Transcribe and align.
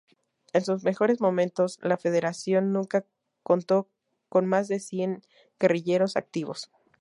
En 0.53 0.65
sus 0.65 0.83
mejores 0.83 1.21
momentos, 1.21 1.77
la 1.83 1.95
Federación 1.95 2.71
nunca 2.73 3.05
contó 3.43 3.87
con 4.29 4.47
más 4.47 4.67
de 4.67 4.79
cien 4.79 5.21
guerrilleros 5.59 6.17
activos. 6.17 6.71